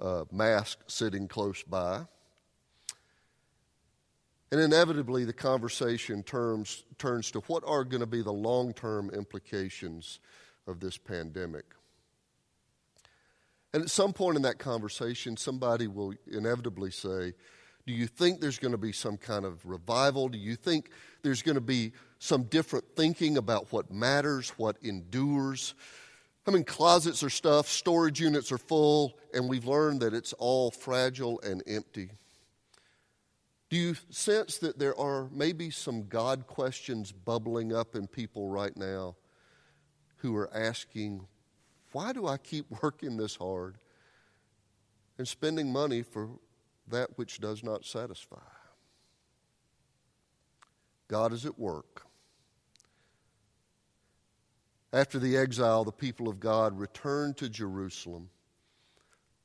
uh, 0.00 0.24
masks 0.32 0.82
sitting 0.92 1.28
close 1.28 1.62
by. 1.62 2.04
And 4.52 4.60
inevitably, 4.60 5.24
the 5.24 5.32
conversation 5.32 6.22
turns, 6.22 6.84
turns 6.98 7.30
to 7.30 7.40
what 7.46 7.64
are 7.66 7.84
going 7.84 8.02
to 8.02 8.06
be 8.06 8.20
the 8.20 8.34
long 8.34 8.74
term 8.74 9.08
implications 9.08 10.20
of 10.66 10.78
this 10.78 10.98
pandemic. 10.98 11.64
And 13.72 13.82
at 13.82 13.88
some 13.88 14.12
point 14.12 14.36
in 14.36 14.42
that 14.42 14.58
conversation, 14.58 15.38
somebody 15.38 15.86
will 15.86 16.12
inevitably 16.30 16.90
say, 16.90 17.32
Do 17.86 17.94
you 17.94 18.06
think 18.06 18.42
there's 18.42 18.58
going 18.58 18.72
to 18.72 18.78
be 18.78 18.92
some 18.92 19.16
kind 19.16 19.46
of 19.46 19.64
revival? 19.64 20.28
Do 20.28 20.36
you 20.36 20.54
think 20.54 20.90
there's 21.22 21.40
going 21.40 21.54
to 21.54 21.62
be 21.62 21.92
some 22.18 22.42
different 22.42 22.84
thinking 22.94 23.38
about 23.38 23.72
what 23.72 23.90
matters, 23.90 24.50
what 24.58 24.76
endures? 24.82 25.74
I 26.46 26.50
mean, 26.50 26.64
closets 26.64 27.22
are 27.22 27.30
stuffed, 27.30 27.70
storage 27.70 28.20
units 28.20 28.52
are 28.52 28.58
full, 28.58 29.18
and 29.32 29.48
we've 29.48 29.64
learned 29.64 30.00
that 30.02 30.12
it's 30.12 30.34
all 30.34 30.70
fragile 30.70 31.40
and 31.40 31.62
empty. 31.66 32.10
Do 33.72 33.78
you 33.78 33.96
sense 34.10 34.58
that 34.58 34.78
there 34.78 34.94
are 35.00 35.30
maybe 35.32 35.70
some 35.70 36.02
God 36.06 36.46
questions 36.46 37.10
bubbling 37.10 37.74
up 37.74 37.94
in 37.94 38.06
people 38.06 38.50
right 38.50 38.76
now 38.76 39.16
who 40.18 40.36
are 40.36 40.54
asking, 40.54 41.26
why 41.92 42.12
do 42.12 42.26
I 42.26 42.36
keep 42.36 42.66
working 42.82 43.16
this 43.16 43.34
hard 43.34 43.78
and 45.16 45.26
spending 45.26 45.72
money 45.72 46.02
for 46.02 46.28
that 46.88 47.16
which 47.16 47.40
does 47.40 47.64
not 47.64 47.86
satisfy? 47.86 48.36
God 51.08 51.32
is 51.32 51.46
at 51.46 51.58
work. 51.58 52.04
After 54.92 55.18
the 55.18 55.38
exile, 55.38 55.84
the 55.84 55.92
people 55.92 56.28
of 56.28 56.40
God 56.40 56.78
returned 56.78 57.38
to 57.38 57.48
Jerusalem, 57.48 58.28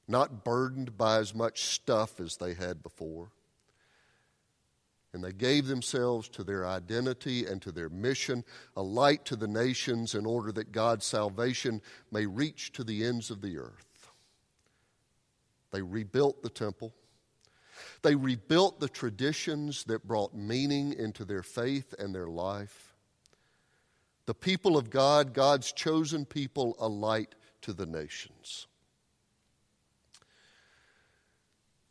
not 0.05 0.43
burdened 0.43 0.97
by 0.97 1.19
as 1.19 1.33
much 1.33 1.63
stuff 1.63 2.19
as 2.19 2.35
they 2.35 2.53
had 2.55 2.83
before 2.83 3.29
and 5.13 5.23
they 5.23 5.31
gave 5.31 5.67
themselves 5.67 6.27
to 6.29 6.43
their 6.43 6.67
identity 6.67 7.45
and 7.45 7.61
to 7.61 7.71
their 7.71 7.89
mission, 7.89 8.43
a 8.75 8.81
light 8.81 9.25
to 9.25 9.35
the 9.35 9.47
nations 9.47 10.13
in 10.15 10.25
order 10.25 10.51
that 10.51 10.71
God's 10.71 11.05
salvation 11.05 11.81
may 12.11 12.25
reach 12.25 12.71
to 12.73 12.83
the 12.83 13.05
ends 13.05 13.31
of 13.31 13.41
the 13.41 13.57
earth. 13.57 14.11
They 15.71 15.81
rebuilt 15.81 16.43
the 16.43 16.49
temple. 16.49 16.93
They 18.01 18.15
rebuilt 18.15 18.79
the 18.79 18.89
traditions 18.89 19.83
that 19.85 20.07
brought 20.07 20.33
meaning 20.33 20.93
into 20.93 21.25
their 21.25 21.43
faith 21.43 21.93
and 21.97 22.13
their 22.13 22.27
life. 22.27 22.93
The 24.25 24.33
people 24.33 24.77
of 24.77 24.89
God, 24.89 25.33
God's 25.33 25.71
chosen 25.71 26.25
people, 26.25 26.75
a 26.79 26.87
light 26.87 27.35
to 27.61 27.73
the 27.73 27.85
nations. 27.85 28.67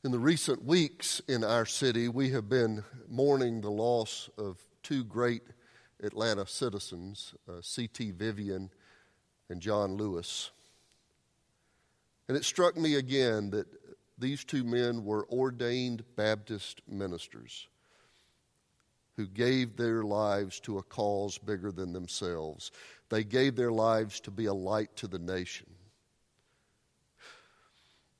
In 0.07 0.13
the 0.13 0.21
recent 0.21 0.65
weeks 0.65 1.21
in 1.27 1.43
our 1.43 1.67
city, 1.67 2.09
we 2.09 2.31
have 2.31 2.49
been 2.49 2.85
mourning 3.09 3.61
the 3.61 3.73
loss 3.73 4.31
of 4.39 4.57
two 4.85 5.03
great 5.03 5.43
Atlanta 6.01 6.47
citizens, 6.47 7.35
uh, 7.49 7.55
C.T. 7.61 8.13
Vivian 8.13 8.71
and 9.51 9.61
John 9.61 9.97
Lewis. 9.97 10.53
And 12.29 12.37
it 12.37 12.45
struck 12.45 12.77
me 12.77 12.95
again 12.95 13.51
that 13.51 13.67
these 14.17 14.45
two 14.45 14.63
men 14.63 15.05
were 15.05 15.27
ordained 15.29 16.05
Baptist 16.15 16.83
ministers 16.87 17.67
who 19.17 19.27
gave 19.27 19.77
their 19.77 20.05
lives 20.05 20.61
to 20.61 20.79
a 20.79 20.85
cause 20.85 21.37
bigger 21.37 21.73
than 21.73 21.93
themselves. 21.93 22.71
They 23.09 23.25
gave 23.25 23.57
their 23.57 23.73
lives 23.73 24.21
to 24.21 24.31
be 24.31 24.47
a 24.47 24.55
light 24.55 24.95
to 24.99 25.09
the 25.09 25.19
nation. 25.19 25.67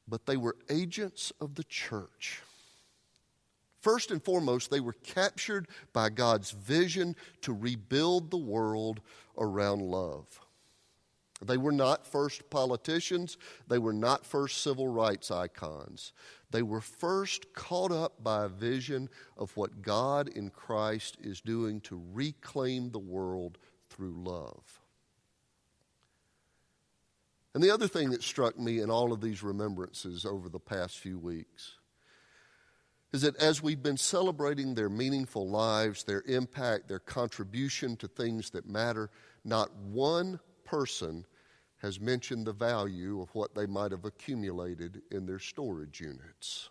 But 0.09 0.27
they 0.27 0.37
were 0.37 0.57
agents 0.71 1.33
of 1.41 1.55
the 1.55 1.65
church. 1.65 2.43
First 3.81 4.11
and 4.11 4.23
foremost, 4.23 4.71
they 4.71 4.81
were 4.81 4.95
captured 5.05 5.69
by 5.93 6.11
God's 6.11 6.51
vision 6.51 7.15
to 7.43 7.53
rebuild 7.53 8.31
the 8.31 8.37
world 8.37 9.01
around 9.39 9.83
love. 9.83 10.41
They 11.43 11.59
were 11.59 11.73
not 11.73 12.07
first 12.07 12.49
politicians. 12.49 13.37
They 13.69 13.79
were 13.79 13.93
not 13.93 14.25
first 14.25 14.63
civil 14.63 14.89
rights 14.89 15.31
icons. 15.31 16.13
They 16.51 16.63
were 16.63 16.81
first 16.81 17.53
caught 17.53 17.93
up 17.93 18.23
by 18.23 18.45
a 18.45 18.49
vision 18.49 19.09
of 19.37 19.55
what 19.57 19.83
God 19.83 20.29
in 20.29 20.51
Christ 20.51 21.19
is 21.21 21.41
doing 21.41 21.81
to 21.83 22.03
reclaim 22.13 22.91
the 22.91 22.99
world 22.99 23.59
through 23.91 24.15
love. 24.25 24.81
And 27.57 27.65
the 27.65 27.71
other 27.71 27.89
thing 27.89 28.11
that 28.11 28.23
struck 28.23 28.59
me 28.59 28.81
in 28.81 28.91
all 28.91 29.15
of 29.15 29.23
these 29.23 29.43
remembrances 29.43 30.27
over 30.27 30.51
the 30.51 30.61
past 30.61 30.99
few 30.99 31.19
weeks 31.19 31.79
is 33.15 33.23
that 33.23 33.35
as 33.37 33.63
we've 33.63 33.83
been 33.83 33.97
celebrating 33.97 34.75
their 34.75 34.91
meaningful 34.91 35.49
lives, 35.49 36.05
their 36.05 36.23
impact, 36.27 36.87
their 36.87 36.99
contribution 36.99 37.97
to 37.97 38.09
things 38.09 38.51
that 38.51 38.69
matter, 38.69 39.09
not 39.43 39.75
one 39.75 40.39
person 40.67 41.25
has 41.79 41.99
mentioned 41.99 42.47
the 42.47 42.53
value 42.53 43.23
of 43.23 43.35
what 43.35 43.55
they 43.55 43.65
might 43.65 43.91
have 43.91 44.05
accumulated 44.05 45.01
in 45.11 45.25
their 45.25 45.39
storage 45.39 45.99
units 45.99 46.69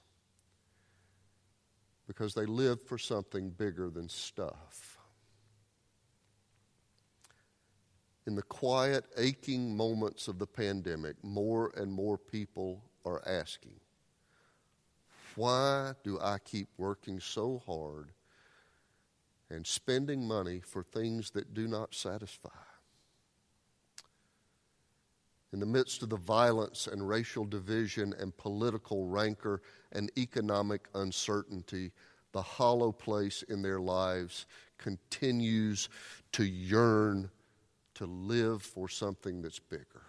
because 2.06 2.36
they 2.36 2.46
lived 2.46 2.84
for 2.84 3.00
something 3.00 3.50
bigger 3.50 3.90
than 3.90 4.08
stuff. 4.08 4.95
In 8.28 8.36
the 8.36 8.44
quiet, 8.44 9.06
aching 9.18 9.76
moments 9.76 10.28
of 10.28 10.40
the 10.40 10.48
pandemic, 10.48 11.16
more 11.24 11.72
and 11.78 11.92
more 11.92 12.18
people 12.18 12.82
are 13.06 13.22
asking, 13.28 13.80
Why 15.36 15.94
do 16.04 16.20
I 16.20 16.40
keep 16.40 16.70
working 16.78 17.20
so 17.20 17.62
hard 17.66 18.12
and 19.50 19.66
spending 19.66 20.28
money 20.28 20.60
for 20.60 20.82
things 20.82 21.30
that 21.32 21.54
do 21.54 21.68
not 21.68 21.94
satisfy? 21.94 22.50
in 25.56 25.62
the 25.62 25.66
midst 25.66 26.04
of 26.04 26.10
the 26.10 26.18
violence 26.18 26.86
and 26.86 27.08
racial 27.08 27.46
division 27.46 28.14
and 28.20 28.36
political 28.36 29.08
rancor 29.08 29.62
and 29.94 30.12
economic 30.18 30.90
uncertainty, 30.96 31.94
the 32.34 32.42
hollow 32.42 32.92
place 32.92 33.42
in 33.44 33.62
their 33.62 33.80
lives 33.80 34.48
continues 34.78 35.88
to 36.34 36.44
yearn 36.44 37.32
to 37.96 38.06
live 38.06 38.62
for 38.62 38.88
something 38.88 39.42
that's 39.42 39.60
bigger. 39.60 40.04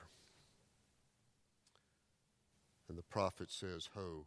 And 2.88 2.96
the 2.96 3.02
prophet 3.02 3.50
says, 3.50 3.88
Ho, 3.94 4.26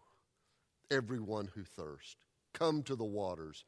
everyone 0.92 1.50
who 1.54 1.64
thirsts, 1.64 2.18
come 2.54 2.84
to 2.84 2.96
the 2.96 3.04
waters. 3.04 3.64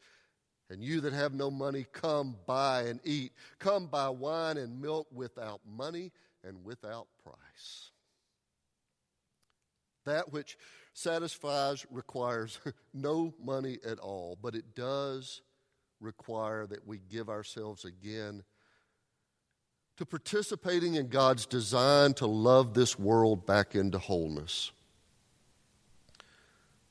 And 0.70 0.82
you 0.82 1.02
that 1.02 1.13
have 1.13 1.34
no 1.34 1.52
money, 1.52 1.86
come 1.92 2.38
buy 2.46 2.84
and 2.84 3.00
eat. 3.04 3.34
Come 3.60 3.88
buy 3.88 4.10
wine 4.10 4.58
and 4.58 4.82
milk 4.82 5.08
without 5.13 5.60
money 5.70 6.12
and 6.46 6.63
without 6.63 7.08
price. 7.24 7.92
That 10.06 10.32
which 10.32 10.58
satisfies 10.94 11.86
requires 11.92 12.60
no 12.94 13.34
money 13.44 13.80
at 13.86 14.00
all, 14.00 14.38
but 14.42 14.56
it 14.56 14.76
does 14.76 15.42
require 16.00 16.66
that 16.68 16.88
we 16.88 17.00
give 17.10 17.30
ourselves 17.30 17.86
again 17.86 18.44
to 19.98 20.06
participating 20.06 20.96
in 20.96 21.08
God's 21.08 21.46
design 21.46 22.14
to 22.16 22.26
love 22.26 22.74
this 22.74 22.98
world 22.98 23.46
back 23.46 23.76
into 23.76 24.00
wholeness. 24.00 24.72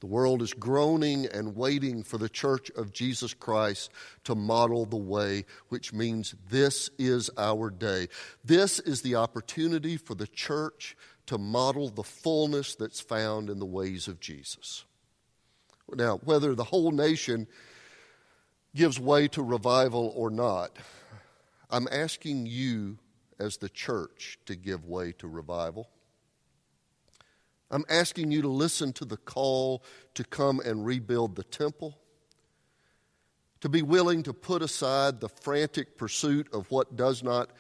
The 0.01 0.07
world 0.07 0.41
is 0.41 0.55
groaning 0.55 1.27
and 1.27 1.55
waiting 1.55 2.03
for 2.03 2.17
the 2.17 2.29
church 2.29 2.71
of 2.71 2.93
Jesus 2.93 3.35
Christ 3.35 3.91
to 4.25 4.35
model 4.35 4.87
the 4.87 4.97
way, 4.97 5.45
which 5.69 5.93
means 5.93 6.35
this 6.49 6.89
is 6.99 7.31
our 7.37 7.69
day. 7.69 8.09
This 8.43 8.79
is 8.79 9.03
the 9.03 9.17
opportunity 9.17 9.99
for 9.99 10.15
the 10.15 10.27
church 10.27 10.97
to 11.27 11.37
model 11.37 11.91
the 11.91 12.03
fullness 12.03 12.75
that's 12.75 13.01
found 13.01 13.51
in 13.51 13.59
the 13.59 13.67
ways 13.67 14.09
of 14.09 14.21
Jesus. 14.21 14.85
Now, 15.95 16.19
whether 16.25 16.55
the 16.55 16.65
whole 16.65 16.93
nation 16.93 17.47
gives 18.75 18.99
way 18.99 19.29
to 19.29 19.43
revival 19.43 20.13
or 20.17 20.31
not, 20.31 20.77
I'm 21.70 21.88
asking 21.90 22.46
you 22.46 22.98
as 23.38 23.56
the 23.56 23.68
church 23.68 24.38
to 24.46 24.56
give 24.56 24.85
way 24.85 25.12
to 25.12 25.28
revival. 25.28 25.88
I'm 27.70 27.85
asking 27.88 28.33
you 28.33 28.42
to 28.42 28.48
listen 28.48 28.92
to 28.94 29.04
the 29.04 29.16
call 29.16 29.85
to 30.14 30.24
come 30.24 30.61
and 30.61 30.85
rebuild 30.85 31.37
the 31.37 31.44
temple, 31.44 31.96
to 33.61 33.68
be 33.68 33.83
willing 33.83 34.24
to 34.24 34.33
put 34.33 34.62
aside 34.62 35.20
the 35.20 35.28
frantic 35.28 35.96
pursuit 35.96 36.52
of 36.52 36.68
what 36.70 36.96
does 36.96 37.22
not 37.22 37.50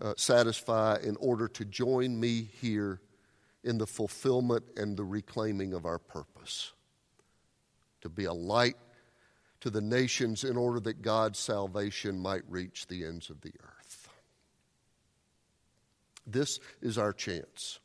uh, 0.00 0.14
satisfy 0.16 0.96
in 1.02 1.16
order 1.16 1.46
to 1.46 1.64
join 1.64 2.18
me 2.18 2.48
here 2.60 3.00
in 3.62 3.78
the 3.78 3.86
fulfillment 3.86 4.64
and 4.76 4.96
the 4.96 5.04
reclaiming 5.04 5.72
of 5.72 5.84
our 5.84 5.98
purpose. 5.98 6.72
To 8.00 8.08
be 8.08 8.24
a 8.24 8.32
light 8.32 8.76
to 9.60 9.70
the 9.70 9.80
nations 9.80 10.44
in 10.44 10.56
order 10.56 10.80
that 10.80 11.02
God's 11.02 11.38
salvation 11.38 12.18
might 12.18 12.42
reach 12.48 12.86
the 12.86 13.04
ends 13.04 13.30
of 13.30 13.40
the 13.42 13.52
earth. 13.62 14.08
This 16.26 16.58
is 16.80 16.96
our 16.98 17.12
chance. 17.12 17.78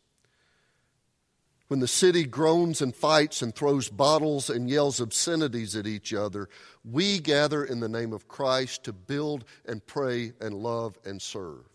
When 1.68 1.80
the 1.80 1.88
city 1.88 2.26
groans 2.26 2.82
and 2.82 2.96
fights 2.96 3.42
and 3.42 3.54
throws 3.54 3.90
bottles 3.90 4.50
and 4.52 4.70
yells 4.70 5.02
obscenities 5.02 5.76
at 5.76 5.88
each 5.88 6.14
other, 6.14 6.48
we 6.84 7.20
gather 7.20 7.66
in 7.66 7.80
the 7.80 7.90
name 7.90 8.14
of 8.14 8.28
Christ 8.28 8.84
to 8.84 8.94
build 8.94 9.46
and 9.66 9.86
pray 9.86 10.34
and 10.40 10.54
love 10.54 10.98
and 11.06 11.20
serve. 11.20 11.66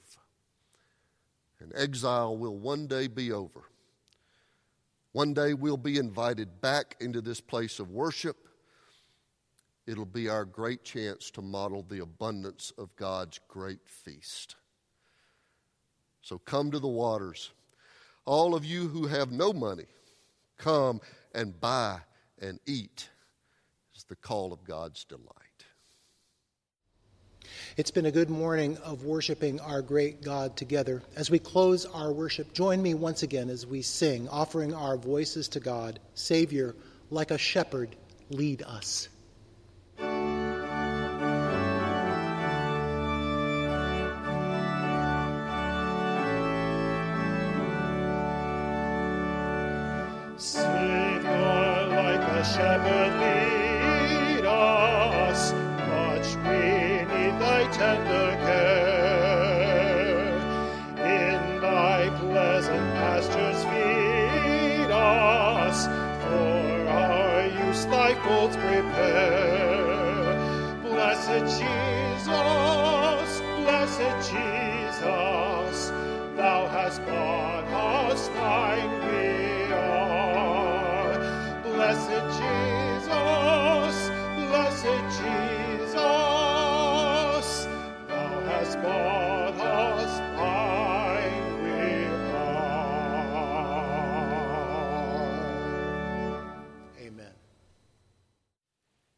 And 1.58 1.72
exile 1.74 2.36
will 2.36 2.56
one 2.56 2.86
day 2.86 3.08
be 3.08 3.32
over. 3.32 3.62
One 5.12 5.34
day 5.34 5.54
we'll 5.54 5.76
be 5.76 5.98
invited 5.98 6.60
back 6.60 6.96
into 7.00 7.20
this 7.20 7.40
place 7.40 7.80
of 7.80 7.90
worship. 7.90 8.36
It'll 9.90 10.04
be 10.04 10.28
our 10.28 10.44
great 10.44 10.84
chance 10.84 11.32
to 11.32 11.42
model 11.42 11.82
the 11.82 11.98
abundance 11.98 12.72
of 12.78 12.94
God's 12.94 13.40
great 13.48 13.80
feast. 13.84 14.54
So 16.22 16.38
come 16.38 16.70
to 16.70 16.78
the 16.78 16.86
waters 16.86 17.50
all 18.24 18.54
of 18.54 18.64
you 18.64 18.86
who 18.86 19.08
have 19.08 19.32
no 19.32 19.52
money, 19.52 19.86
come 20.58 21.00
and 21.34 21.58
buy 21.58 21.98
and 22.40 22.60
eat, 22.66 23.08
is 23.96 24.04
the 24.04 24.14
call 24.14 24.52
of 24.52 24.62
God's 24.62 25.02
delight. 25.02 25.26
It's 27.76 27.90
been 27.90 28.06
a 28.06 28.12
good 28.12 28.30
morning 28.30 28.76
of 28.84 29.04
worshiping 29.04 29.58
our 29.58 29.82
great 29.82 30.22
God 30.22 30.56
together. 30.56 31.02
As 31.16 31.30
we 31.30 31.40
close 31.40 31.84
our 31.84 32.12
worship, 32.12 32.52
join 32.52 32.80
me 32.80 32.94
once 32.94 33.24
again 33.24 33.50
as 33.50 33.66
we 33.66 33.82
sing, 33.82 34.28
offering 34.28 34.72
our 34.72 34.96
voices 34.96 35.48
to 35.48 35.58
God. 35.58 35.98
Savior, 36.14 36.76
like 37.10 37.32
a 37.32 37.38
shepherd, 37.38 37.96
lead 38.28 38.62
us. 38.62 39.08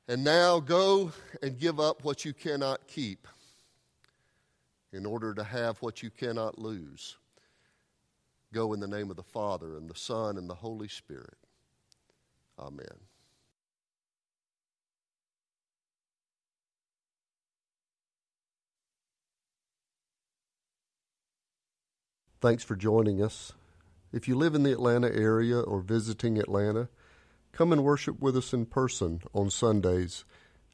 And 0.08 0.24
now 0.24 0.60
go 0.60 1.12
and 1.42 1.58
give 1.58 1.78
up 1.78 2.04
what 2.04 2.24
you 2.24 2.32
cannot 2.32 2.86
keep 2.86 3.26
in 4.92 5.06
order 5.06 5.32
to 5.34 5.44
have 5.44 5.78
what 5.78 6.02
you 6.02 6.10
cannot 6.10 6.58
lose. 6.58 7.16
Go 8.52 8.74
in 8.74 8.80
the 8.80 8.88
name 8.88 9.10
of 9.10 9.16
the 9.16 9.22
Father, 9.22 9.76
and 9.76 9.88
the 9.88 9.96
Son, 9.96 10.36
and 10.36 10.50
the 10.50 10.54
Holy 10.54 10.88
Spirit. 10.88 11.38
Amen. 12.58 12.86
Thanks 22.42 22.64
for 22.64 22.76
joining 22.76 23.22
us. 23.22 23.52
If 24.12 24.28
you 24.28 24.34
live 24.34 24.54
in 24.54 24.64
the 24.64 24.72
Atlanta 24.72 25.14
area 25.14 25.60
or 25.60 25.80
visiting 25.80 26.38
Atlanta, 26.38 26.88
come 27.52 27.72
and 27.72 27.84
worship 27.84 28.20
with 28.20 28.36
us 28.36 28.52
in 28.52 28.66
person 28.66 29.20
on 29.34 29.50
Sundays 29.50 30.24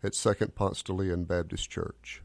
at 0.02 0.14
Second 0.14 0.54
Ponce 0.54 0.82
de 0.82 0.92
Leon 0.92 1.24
Baptist 1.24 1.68
Church. 1.68 2.22